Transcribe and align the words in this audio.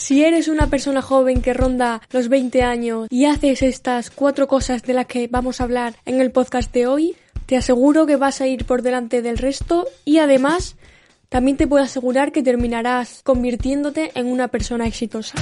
Si 0.00 0.24
eres 0.24 0.48
una 0.48 0.70
persona 0.70 1.02
joven 1.02 1.42
que 1.42 1.52
ronda 1.52 2.00
los 2.10 2.30
20 2.30 2.62
años 2.62 3.06
y 3.10 3.26
haces 3.26 3.60
estas 3.60 4.08
cuatro 4.08 4.48
cosas 4.48 4.82
de 4.82 4.94
las 4.94 5.04
que 5.04 5.28
vamos 5.28 5.60
a 5.60 5.64
hablar 5.64 5.94
en 6.06 6.22
el 6.22 6.32
podcast 6.32 6.72
de 6.72 6.86
hoy, 6.86 7.16
te 7.44 7.58
aseguro 7.58 8.06
que 8.06 8.16
vas 8.16 8.40
a 8.40 8.46
ir 8.46 8.64
por 8.64 8.80
delante 8.80 9.20
del 9.20 9.36
resto 9.36 9.86
y 10.06 10.16
además 10.16 10.76
también 11.28 11.58
te 11.58 11.66
puedo 11.66 11.84
asegurar 11.84 12.32
que 12.32 12.42
terminarás 12.42 13.20
convirtiéndote 13.24 14.10
en 14.14 14.28
una 14.28 14.48
persona 14.48 14.86
exitosa. 14.86 15.34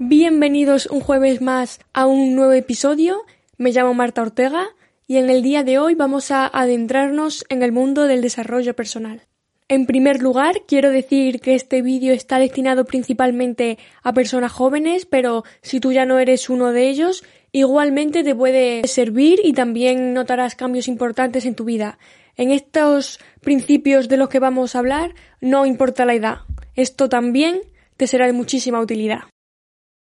Bienvenidos 0.00 0.86
un 0.86 0.98
jueves 0.98 1.40
más 1.40 1.78
a 1.92 2.06
un 2.06 2.34
nuevo 2.34 2.52
episodio. 2.52 3.22
Me 3.56 3.70
llamo 3.70 3.94
Marta 3.94 4.22
Ortega 4.22 4.66
y 5.06 5.18
en 5.18 5.30
el 5.30 5.42
día 5.42 5.62
de 5.62 5.78
hoy 5.78 5.94
vamos 5.94 6.32
a 6.32 6.48
adentrarnos 6.48 7.44
en 7.48 7.62
el 7.62 7.70
mundo 7.70 8.08
del 8.08 8.22
desarrollo 8.22 8.74
personal. 8.74 9.28
En 9.70 9.84
primer 9.84 10.22
lugar, 10.22 10.62
quiero 10.66 10.90
decir 10.90 11.40
que 11.40 11.54
este 11.54 11.82
vídeo 11.82 12.14
está 12.14 12.38
destinado 12.38 12.86
principalmente 12.86 13.78
a 14.02 14.14
personas 14.14 14.50
jóvenes, 14.50 15.04
pero 15.04 15.44
si 15.60 15.78
tú 15.78 15.92
ya 15.92 16.06
no 16.06 16.18
eres 16.18 16.48
uno 16.48 16.72
de 16.72 16.88
ellos, 16.88 17.22
igualmente 17.52 18.24
te 18.24 18.34
puede 18.34 18.86
servir 18.88 19.40
y 19.44 19.52
también 19.52 20.14
notarás 20.14 20.54
cambios 20.54 20.88
importantes 20.88 21.44
en 21.44 21.54
tu 21.54 21.64
vida. 21.64 21.98
En 22.34 22.50
estos 22.50 23.20
principios 23.42 24.08
de 24.08 24.16
los 24.16 24.30
que 24.30 24.38
vamos 24.38 24.74
a 24.74 24.78
hablar, 24.78 25.14
no 25.42 25.66
importa 25.66 26.06
la 26.06 26.14
edad. 26.14 26.38
Esto 26.74 27.10
también 27.10 27.60
te 27.98 28.06
será 28.06 28.24
de 28.26 28.32
muchísima 28.32 28.80
utilidad. 28.80 29.24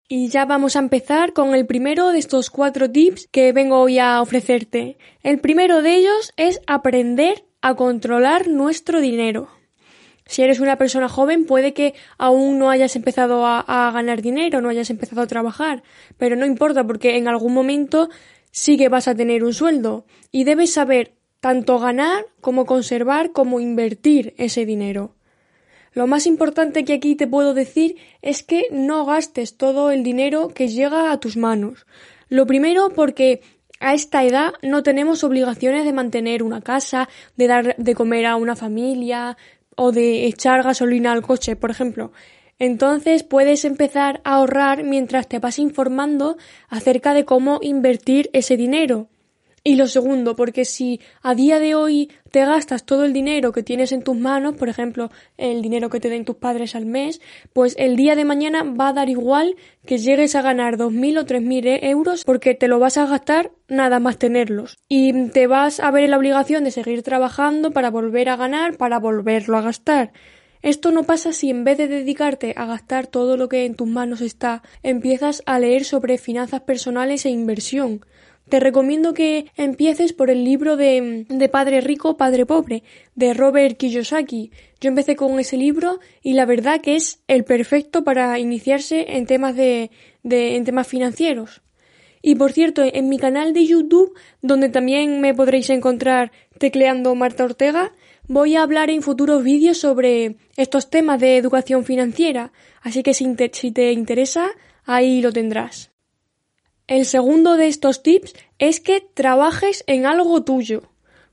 Y 0.08 0.28
ya 0.28 0.46
vamos 0.46 0.76
a 0.76 0.78
empezar 0.78 1.34
con 1.34 1.54
el 1.54 1.66
primero 1.66 2.08
de 2.12 2.20
estos 2.20 2.48
cuatro 2.48 2.90
tips 2.90 3.28
que 3.30 3.52
vengo 3.52 3.80
hoy 3.80 3.98
a 3.98 4.22
ofrecerte. 4.22 4.96
El 5.22 5.40
primero 5.40 5.82
de 5.82 5.94
ellos 5.94 6.32
es 6.38 6.60
aprender 6.66 7.44
a 7.62 7.74
controlar 7.74 8.48
nuestro 8.48 9.00
dinero. 9.00 9.48
Si 10.26 10.42
eres 10.42 10.60
una 10.60 10.76
persona 10.76 11.08
joven, 11.08 11.46
puede 11.46 11.72
que 11.72 11.94
aún 12.18 12.58
no 12.58 12.70
hayas 12.70 12.94
empezado 12.96 13.44
a, 13.46 13.90
ganar 13.92 14.22
dinero, 14.22 14.60
no 14.60 14.68
hayas 14.68 14.90
empezado 14.90 15.22
a 15.22 15.26
trabajar, 15.26 15.82
pero 16.16 16.36
no 16.36 16.46
importa 16.46 16.86
porque 16.86 17.16
en 17.16 17.28
algún 17.28 17.54
momento 17.54 18.08
sí 18.50 18.76
que 18.76 18.88
vas 18.88 19.08
a 19.08 19.14
tener 19.14 19.44
un 19.44 19.54
sueldo 19.54 20.04
y 20.30 20.44
debes 20.44 20.72
saber 20.72 21.14
tanto 21.40 21.78
ganar 21.78 22.26
como 22.40 22.66
conservar 22.66 23.32
como 23.32 23.60
invertir 23.60 24.34
ese 24.38 24.64
dinero. 24.64 25.16
Lo 25.92 26.06
más 26.06 26.26
importante 26.26 26.84
que 26.84 26.94
aquí 26.94 27.16
te 27.16 27.26
puedo 27.26 27.52
decir 27.52 27.96
es 28.22 28.42
que 28.42 28.68
no 28.70 29.04
gastes 29.04 29.56
todo 29.56 29.90
el 29.90 30.02
dinero 30.02 30.48
que 30.48 30.68
llega 30.68 31.12
a 31.12 31.20
tus 31.20 31.36
manos. 31.36 31.84
Lo 32.28 32.46
primero 32.46 32.90
porque 32.94 33.42
a 33.82 33.94
esta 33.94 34.24
edad 34.24 34.54
no 34.62 34.82
tenemos 34.82 35.24
obligaciones 35.24 35.84
de 35.84 35.92
mantener 35.92 36.42
una 36.42 36.62
casa, 36.62 37.08
de 37.36 37.46
dar 37.46 37.76
de 37.76 37.94
comer 37.94 38.26
a 38.26 38.36
una 38.36 38.56
familia 38.56 39.36
o 39.76 39.92
de 39.92 40.26
echar 40.26 40.62
gasolina 40.62 41.12
al 41.12 41.22
coche, 41.22 41.56
por 41.56 41.70
ejemplo. 41.70 42.12
Entonces 42.58 43.24
puedes 43.24 43.64
empezar 43.64 44.20
a 44.24 44.36
ahorrar 44.36 44.84
mientras 44.84 45.28
te 45.28 45.38
vas 45.38 45.58
informando 45.58 46.36
acerca 46.68 47.12
de 47.12 47.24
cómo 47.24 47.58
invertir 47.60 48.30
ese 48.32 48.56
dinero. 48.56 49.08
Y 49.64 49.76
lo 49.76 49.86
segundo, 49.86 50.34
porque 50.34 50.64
si 50.64 51.00
a 51.22 51.36
día 51.36 51.60
de 51.60 51.76
hoy 51.76 52.10
te 52.32 52.44
gastas 52.44 52.84
todo 52.84 53.04
el 53.04 53.12
dinero 53.12 53.52
que 53.52 53.62
tienes 53.62 53.92
en 53.92 54.02
tus 54.02 54.16
manos, 54.16 54.56
por 54.56 54.68
ejemplo, 54.68 55.10
el 55.36 55.62
dinero 55.62 55.88
que 55.88 56.00
te 56.00 56.08
den 56.08 56.24
tus 56.24 56.34
padres 56.34 56.74
al 56.74 56.84
mes, 56.84 57.20
pues 57.52 57.76
el 57.78 57.94
día 57.94 58.16
de 58.16 58.24
mañana 58.24 58.64
va 58.64 58.88
a 58.88 58.92
dar 58.92 59.08
igual 59.08 59.54
que 59.86 59.98
llegues 59.98 60.34
a 60.34 60.42
ganar 60.42 60.78
2.000 60.78 61.20
o 61.20 61.26
3.000 61.26 61.78
euros 61.84 62.24
porque 62.24 62.54
te 62.54 62.66
lo 62.66 62.80
vas 62.80 62.98
a 62.98 63.06
gastar 63.06 63.52
nada 63.68 64.00
más 64.00 64.18
tenerlos. 64.18 64.78
Y 64.88 65.28
te 65.28 65.46
vas 65.46 65.78
a 65.78 65.92
ver 65.92 66.08
la 66.08 66.18
obligación 66.18 66.64
de 66.64 66.72
seguir 66.72 67.04
trabajando 67.04 67.70
para 67.70 67.90
volver 67.90 68.30
a 68.30 68.36
ganar, 68.36 68.76
para 68.76 68.98
volverlo 68.98 69.56
a 69.58 69.62
gastar. 69.62 70.12
Esto 70.62 70.90
no 70.90 71.02
pasa 71.02 71.32
si 71.32 71.50
en 71.50 71.64
vez 71.64 71.78
de 71.78 71.88
dedicarte 71.88 72.54
a 72.56 72.66
gastar 72.66 73.08
todo 73.08 73.36
lo 73.36 73.48
que 73.48 73.64
en 73.64 73.74
tus 73.74 73.88
manos 73.88 74.20
está, 74.20 74.62
empiezas 74.82 75.42
a 75.46 75.58
leer 75.58 75.84
sobre 75.84 76.18
finanzas 76.18 76.62
personales 76.62 77.26
e 77.26 77.30
inversión 77.30 78.04
te 78.52 78.60
recomiendo 78.60 79.14
que 79.14 79.46
empieces 79.56 80.12
por 80.12 80.28
el 80.28 80.44
libro 80.44 80.76
de, 80.76 81.48
Padre 81.50 81.80
Rico, 81.80 82.18
Padre 82.18 82.44
Pobre, 82.44 82.82
de 83.14 83.32
Robert 83.32 83.78
Kiyosaki. 83.78 84.52
Yo 84.78 84.90
empecé 84.90 85.16
con 85.16 85.40
ese 85.40 85.56
libro 85.56 86.00
y 86.22 86.34
la 86.34 86.44
verdad 86.44 86.82
que 86.82 86.94
es 86.94 87.22
el 87.28 87.44
perfecto 87.44 88.04
para 88.04 88.38
iniciarse 88.38 89.16
en 89.16 89.24
temas 89.24 89.56
de 89.56 89.90
en 90.22 90.64
temas 90.64 90.86
financieros. 90.86 91.62
Y 92.20 92.34
por 92.34 92.52
cierto, 92.52 92.82
en 92.84 93.08
mi 93.08 93.18
canal 93.18 93.54
de 93.54 93.64
YouTube, 93.64 94.12
donde 94.42 94.68
también 94.68 95.22
me 95.22 95.32
podréis 95.32 95.70
encontrar 95.70 96.30
tecleando 96.58 97.14
Marta 97.14 97.44
Ortega, 97.44 97.92
voy 98.28 98.56
a 98.56 98.64
hablar 98.64 98.90
en 98.90 99.00
futuros 99.00 99.42
vídeos 99.42 99.78
sobre 99.78 100.36
estos 100.58 100.90
temas 100.90 101.18
de 101.20 101.38
educación 101.38 101.86
financiera, 101.86 102.52
así 102.82 103.02
que 103.02 103.14
si 103.14 103.34
te 103.72 103.92
interesa, 103.92 104.50
ahí 104.84 105.22
lo 105.22 105.32
tendrás. 105.32 105.91
El 106.86 107.04
segundo 107.06 107.56
de 107.56 107.68
estos 107.68 108.02
tips 108.02 108.34
es 108.58 108.80
que 108.80 109.00
trabajes 109.14 109.84
en 109.86 110.06
algo 110.06 110.42
tuyo. 110.42 110.82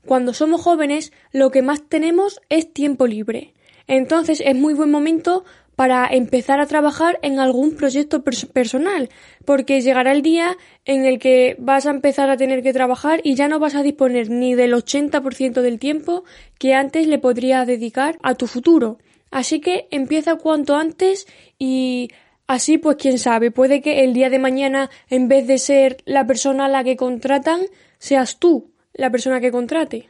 Cuando 0.06 0.32
somos 0.32 0.62
jóvenes, 0.62 1.12
lo 1.32 1.50
que 1.50 1.62
más 1.62 1.88
tenemos 1.88 2.40
es 2.48 2.72
tiempo 2.72 3.06
libre. 3.06 3.54
Entonces 3.86 4.40
es 4.44 4.54
muy 4.54 4.74
buen 4.74 4.90
momento 4.90 5.44
para 5.80 6.06
empezar 6.06 6.60
a 6.60 6.66
trabajar 6.66 7.18
en 7.22 7.40
algún 7.40 7.74
proyecto 7.74 8.22
personal, 8.22 9.08
porque 9.46 9.80
llegará 9.80 10.12
el 10.12 10.20
día 10.20 10.58
en 10.84 11.06
el 11.06 11.18
que 11.18 11.56
vas 11.58 11.86
a 11.86 11.90
empezar 11.90 12.28
a 12.28 12.36
tener 12.36 12.62
que 12.62 12.74
trabajar 12.74 13.22
y 13.24 13.34
ya 13.34 13.48
no 13.48 13.58
vas 13.58 13.74
a 13.74 13.82
disponer 13.82 14.28
ni 14.28 14.54
del 14.54 14.74
80% 14.74 15.62
del 15.62 15.78
tiempo 15.78 16.24
que 16.58 16.74
antes 16.74 17.06
le 17.06 17.18
podrías 17.18 17.66
dedicar 17.66 18.18
a 18.22 18.34
tu 18.34 18.46
futuro. 18.46 18.98
Así 19.30 19.60
que 19.60 19.88
empieza 19.90 20.36
cuanto 20.36 20.76
antes 20.76 21.26
y 21.58 22.10
Así 22.50 22.78
pues, 22.78 22.96
quién 22.96 23.20
sabe, 23.20 23.52
puede 23.52 23.80
que 23.80 24.02
el 24.02 24.12
día 24.12 24.28
de 24.28 24.40
mañana, 24.40 24.90
en 25.08 25.28
vez 25.28 25.46
de 25.46 25.56
ser 25.56 25.98
la 26.04 26.26
persona 26.26 26.64
a 26.64 26.68
la 26.68 26.82
que 26.82 26.96
contratan, 26.96 27.60
seas 27.98 28.40
tú 28.40 28.72
la 28.92 29.08
persona 29.08 29.40
que 29.40 29.52
contrate. 29.52 30.08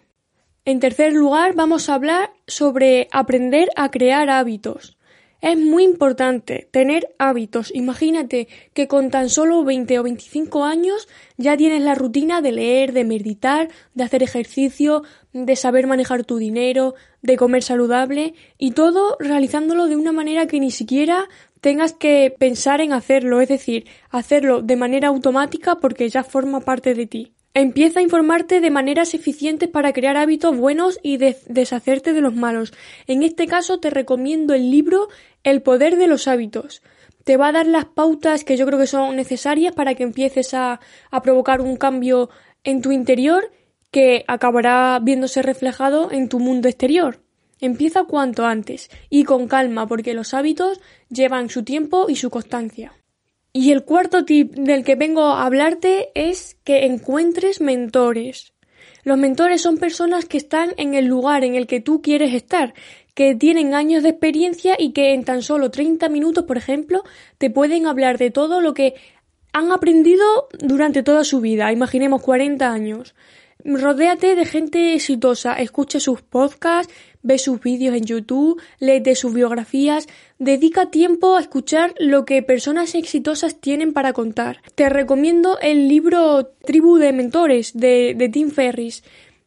En 0.64 0.80
tercer 0.80 1.12
lugar, 1.12 1.52
vamos 1.54 1.90
a 1.90 1.94
hablar 1.96 2.30
sobre 2.46 3.08
aprender 3.12 3.68
a 3.76 3.90
crear 3.90 4.30
hábitos. 4.30 4.96
Es 5.40 5.56
muy 5.56 5.84
importante 5.84 6.68
tener 6.70 7.14
hábitos. 7.18 7.72
Imagínate 7.74 8.46
que 8.74 8.88
con 8.88 9.10
tan 9.10 9.30
solo 9.30 9.64
20 9.64 9.98
o 9.98 10.02
25 10.02 10.64
años 10.64 11.08
ya 11.38 11.56
tienes 11.56 11.80
la 11.80 11.94
rutina 11.94 12.42
de 12.42 12.52
leer, 12.52 12.92
de 12.92 13.04
meditar, 13.04 13.70
de 13.94 14.04
hacer 14.04 14.22
ejercicio, 14.22 15.02
de 15.32 15.56
saber 15.56 15.86
manejar 15.86 16.24
tu 16.24 16.36
dinero, 16.36 16.94
de 17.22 17.38
comer 17.38 17.62
saludable 17.62 18.34
y 18.58 18.72
todo 18.72 19.16
realizándolo 19.18 19.86
de 19.86 19.96
una 19.96 20.12
manera 20.12 20.46
que 20.46 20.60
ni 20.60 20.70
siquiera 20.70 21.26
tengas 21.62 21.94
que 21.94 22.34
pensar 22.38 22.82
en 22.82 22.92
hacerlo, 22.92 23.40
es 23.40 23.48
decir, 23.48 23.86
hacerlo 24.10 24.60
de 24.60 24.76
manera 24.76 25.08
automática 25.08 25.76
porque 25.76 26.08
ya 26.10 26.22
forma 26.22 26.60
parte 26.60 26.94
de 26.94 27.06
ti. 27.06 27.32
Empieza 27.52 27.98
a 27.98 28.02
informarte 28.02 28.60
de 28.60 28.70
maneras 28.70 29.12
eficientes 29.12 29.68
para 29.68 29.92
crear 29.92 30.16
hábitos 30.16 30.56
buenos 30.56 31.00
y 31.02 31.16
deshacerte 31.16 32.12
de 32.12 32.20
los 32.20 32.34
malos. 32.34 32.72
En 33.08 33.24
este 33.24 33.48
caso 33.48 33.80
te 33.80 33.90
recomiendo 33.90 34.54
el 34.54 34.70
libro 34.70 35.08
El 35.42 35.60
poder 35.60 35.96
de 35.96 36.06
los 36.06 36.28
hábitos. 36.28 36.80
Te 37.24 37.36
va 37.36 37.48
a 37.48 37.52
dar 37.52 37.66
las 37.66 37.86
pautas 37.86 38.44
que 38.44 38.56
yo 38.56 38.66
creo 38.66 38.78
que 38.78 38.86
son 38.86 39.16
necesarias 39.16 39.74
para 39.74 39.96
que 39.96 40.04
empieces 40.04 40.54
a, 40.54 40.78
provocar 41.24 41.60
un 41.60 41.76
cambio 41.76 42.30
en 42.62 42.82
tu 42.82 42.92
interior 42.92 43.50
que 43.90 44.24
acabará 44.28 45.00
viéndose 45.02 45.42
reflejado 45.42 46.12
en 46.12 46.28
tu 46.28 46.38
mundo 46.38 46.68
exterior. 46.68 47.20
Empieza 47.60 48.04
cuanto 48.04 48.46
antes 48.46 48.90
y 49.10 49.24
con 49.24 49.48
calma 49.48 49.88
porque 49.88 50.14
los 50.14 50.34
hábitos 50.34 50.80
llevan 51.08 51.50
su 51.50 51.64
tiempo 51.64 52.06
y 52.08 52.14
su 52.14 52.30
constancia. 52.30 52.92
Y 53.52 53.72
el 53.72 53.84
cuarto 53.84 54.24
tip 54.24 54.54
del 54.54 54.84
que 54.84 54.94
vengo 54.94 55.22
a 55.22 55.44
hablarte 55.44 56.10
es 56.14 56.56
que 56.62 56.86
encuentres 56.86 57.60
mentores. 57.60 58.52
Los 59.02 59.18
mentores 59.18 59.62
son 59.62 59.78
personas 59.78 60.26
que 60.26 60.36
están 60.36 60.72
en 60.76 60.94
el 60.94 61.06
lugar 61.06 61.42
en 61.42 61.56
el 61.56 61.66
que 61.66 61.80
tú 61.80 62.00
quieres 62.00 62.32
estar, 62.32 62.74
que 63.14 63.34
tienen 63.34 63.74
años 63.74 64.02
de 64.02 64.10
experiencia 64.10 64.76
y 64.78 64.92
que 64.92 65.14
en 65.14 65.24
tan 65.24 65.42
solo 65.42 65.70
30 65.70 66.08
minutos, 66.08 66.44
por 66.44 66.58
ejemplo, 66.58 67.02
te 67.38 67.50
pueden 67.50 67.86
hablar 67.86 68.18
de 68.18 68.30
todo 68.30 68.60
lo 68.60 68.72
que 68.72 68.94
han 69.52 69.72
aprendido 69.72 70.48
durante 70.58 71.02
toda 71.02 71.24
su 71.24 71.40
vida. 71.40 71.72
Imaginemos 71.72 72.22
40 72.22 72.70
años. 72.70 73.14
Rodéate 73.64 74.34
de 74.34 74.44
gente 74.44 74.94
exitosa, 74.94 75.54
escucha 75.54 76.00
sus 76.00 76.22
podcasts, 76.22 76.92
ve 77.22 77.38
sus 77.38 77.60
vídeos 77.60 77.94
en 77.94 78.04
YouTube, 78.04 78.60
de 78.80 79.14
sus 79.14 79.34
biografías, 79.34 80.06
dedica 80.38 80.90
tiempo 80.90 81.36
a 81.36 81.40
escuchar 81.40 81.94
lo 81.98 82.24
que 82.24 82.42
personas 82.42 82.94
exitosas 82.94 83.60
tienen 83.60 83.92
para 83.92 84.12
contar. 84.12 84.62
Te 84.74 84.88
recomiendo 84.88 85.58
el 85.60 85.88
libro 85.88 86.46
Tribu 86.64 86.96
de 86.96 87.12
Mentores 87.12 87.72
de, 87.74 88.14
de 88.16 88.28
Tim 88.28 88.50
Ferris. 88.50 89.02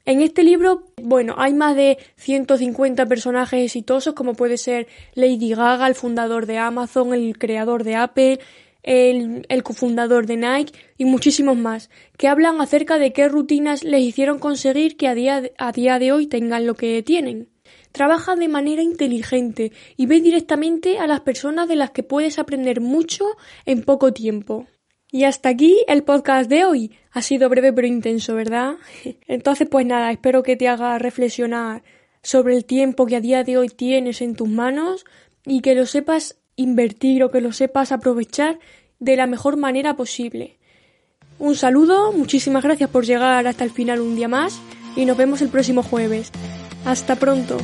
En 0.05 0.21
este 0.21 0.43
libro, 0.43 0.83
bueno, 1.01 1.35
hay 1.37 1.53
más 1.53 1.77
de 1.77 1.97
150 2.17 3.05
personajes 3.05 3.63
exitosos 3.63 4.13
como 4.13 4.33
puede 4.33 4.57
ser 4.57 4.87
Lady 5.13 5.55
Gaga, 5.55 5.87
el 5.87 5.95
fundador 5.95 6.45
de 6.45 6.57
Amazon, 6.57 7.13
el 7.13 7.37
creador 7.37 7.85
de 7.85 7.95
Apple, 7.95 8.39
el, 8.83 9.63
cofundador 9.63 10.27
de 10.27 10.37
Nike 10.37 10.73
y 10.97 11.05
muchísimos 11.05 11.57
más, 11.57 11.89
que 12.17 12.27
hablan 12.27 12.61
acerca 12.61 12.99
de 12.99 13.13
qué 13.13 13.27
rutinas 13.27 13.83
les 13.83 14.01
hicieron 14.01 14.39
conseguir 14.39 14.97
que 14.97 15.07
a 15.07 15.15
día, 15.15 15.43
a 15.57 15.71
día 15.71 15.99
de 15.99 16.11
hoy 16.11 16.27
tengan 16.27 16.67
lo 16.67 16.75
que 16.75 17.01
tienen. 17.01 17.49
Trabaja 17.91 18.35
de 18.35 18.47
manera 18.47 18.81
inteligente 18.81 19.71
y 19.95 20.05
ve 20.05 20.19
directamente 20.19 20.99
a 20.99 21.07
las 21.07 21.21
personas 21.21 21.67
de 21.67 21.75
las 21.75 21.91
que 21.91 22.03
puedes 22.03 22.39
aprender 22.39 22.81
mucho 22.81 23.25
en 23.65 23.83
poco 23.83 24.13
tiempo. 24.13 24.67
Y 25.11 25.25
hasta 25.25 25.49
aquí 25.49 25.83
el 25.87 26.03
podcast 26.03 26.49
de 26.49 26.65
hoy. 26.65 26.91
Ha 27.11 27.21
sido 27.21 27.47
breve 27.47 27.71
pero 27.71 27.85
intenso, 27.85 28.33
¿verdad? 28.33 28.77
Entonces, 29.27 29.67
pues 29.69 29.85
nada, 29.85 30.11
espero 30.11 30.41
que 30.41 30.55
te 30.55 30.67
haga 30.67 30.97
reflexionar 30.97 31.83
sobre 32.23 32.55
el 32.55 32.65
tiempo 32.65 33.05
que 33.05 33.17
a 33.17 33.21
día 33.21 33.43
de 33.43 33.57
hoy 33.57 33.69
tienes 33.69 34.21
en 34.21 34.35
tus 34.35 34.49
manos 34.49 35.05
y 35.45 35.61
que 35.61 35.75
lo 35.75 35.85
sepas 35.85 36.39
invertir 36.55 37.23
o 37.23 37.31
que 37.31 37.41
lo 37.41 37.51
sepas 37.51 37.91
aprovechar 37.91 38.59
de 38.99 39.15
la 39.15 39.27
mejor 39.27 39.57
manera 39.57 39.95
posible. 39.95 40.57
Un 41.39 41.55
saludo, 41.55 42.13
muchísimas 42.13 42.63
gracias 42.63 42.89
por 42.89 43.05
llegar 43.05 43.47
hasta 43.47 43.63
el 43.63 43.71
final 43.71 44.01
un 44.01 44.15
día 44.15 44.27
más 44.27 44.59
y 44.95 45.05
nos 45.05 45.17
vemos 45.17 45.41
el 45.41 45.49
próximo 45.49 45.83
jueves. 45.83 46.31
Hasta 46.85 47.15
pronto. 47.15 47.57